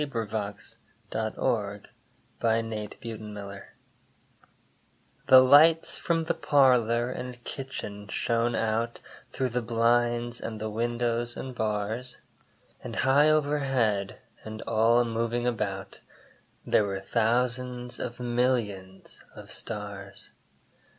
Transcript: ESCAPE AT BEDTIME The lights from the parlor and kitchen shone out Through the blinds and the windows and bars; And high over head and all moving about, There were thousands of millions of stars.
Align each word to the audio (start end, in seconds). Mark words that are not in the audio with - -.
ESCAPE 0.03 0.33
AT 1.13 1.35
BEDTIME 1.37 1.93
The 2.41 3.67
lights 5.41 5.97
from 5.99 6.23
the 6.23 6.33
parlor 6.33 7.11
and 7.11 7.43
kitchen 7.43 8.07
shone 8.07 8.55
out 8.55 8.99
Through 9.31 9.49
the 9.49 9.61
blinds 9.61 10.41
and 10.41 10.59
the 10.59 10.71
windows 10.71 11.37
and 11.37 11.53
bars; 11.53 12.17
And 12.83 12.95
high 12.95 13.29
over 13.29 13.59
head 13.59 14.17
and 14.43 14.63
all 14.63 15.05
moving 15.05 15.45
about, 15.45 15.99
There 16.65 16.85
were 16.85 16.99
thousands 16.99 17.99
of 17.99 18.19
millions 18.19 19.23
of 19.35 19.51
stars. 19.51 20.31